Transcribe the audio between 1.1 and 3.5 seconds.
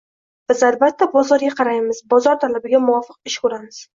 bozorga qaraymiz, bozor talabiga muvofiq ish